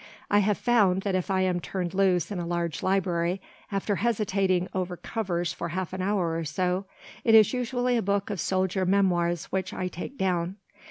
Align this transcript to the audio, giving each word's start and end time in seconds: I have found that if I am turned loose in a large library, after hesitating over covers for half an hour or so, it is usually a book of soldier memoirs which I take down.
I 0.31 0.39
have 0.39 0.57
found 0.57 1.03
that 1.03 1.13
if 1.13 1.29
I 1.29 1.41
am 1.41 1.59
turned 1.59 1.93
loose 1.93 2.31
in 2.31 2.39
a 2.39 2.45
large 2.47 2.81
library, 2.81 3.39
after 3.71 3.97
hesitating 3.97 4.67
over 4.73 4.97
covers 4.97 5.53
for 5.53 5.69
half 5.69 5.93
an 5.93 6.01
hour 6.01 6.35
or 6.35 6.43
so, 6.43 6.85
it 7.23 7.35
is 7.35 7.53
usually 7.53 7.97
a 7.97 8.01
book 8.01 8.31
of 8.31 8.39
soldier 8.39 8.83
memoirs 8.83 9.45
which 9.51 9.75
I 9.75 9.89
take 9.89 10.17
down. 10.17 10.55